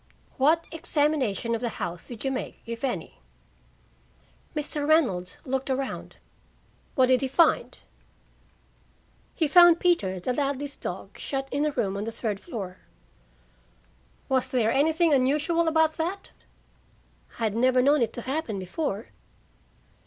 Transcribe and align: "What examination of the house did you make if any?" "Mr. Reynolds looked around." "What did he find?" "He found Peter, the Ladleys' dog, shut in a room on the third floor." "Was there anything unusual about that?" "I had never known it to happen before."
"What 0.37 0.65
examination 0.71 1.53
of 1.53 1.61
the 1.61 1.69
house 1.77 2.07
did 2.07 2.25
you 2.25 2.31
make 2.31 2.59
if 2.65 2.83
any?" 2.83 3.19
"Mr. 4.55 4.87
Reynolds 4.87 5.37
looked 5.45 5.69
around." 5.69 6.15
"What 6.95 7.05
did 7.05 7.21
he 7.21 7.27
find?" 7.27 7.79
"He 9.35 9.47
found 9.47 9.79
Peter, 9.79 10.19
the 10.19 10.33
Ladleys' 10.33 10.75
dog, 10.75 11.19
shut 11.19 11.47
in 11.51 11.65
a 11.67 11.71
room 11.71 11.95
on 11.97 12.05
the 12.05 12.11
third 12.11 12.39
floor." 12.39 12.77
"Was 14.27 14.47
there 14.47 14.71
anything 14.71 15.13
unusual 15.13 15.67
about 15.67 15.93
that?" 15.97 16.31
"I 17.37 17.43
had 17.43 17.53
never 17.55 17.79
known 17.83 18.01
it 18.01 18.11
to 18.13 18.21
happen 18.23 18.57
before." 18.57 19.09